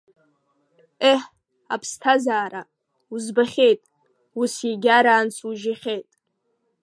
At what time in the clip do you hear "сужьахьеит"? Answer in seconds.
5.35-6.09